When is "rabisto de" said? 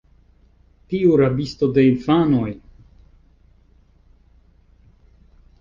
1.21-1.83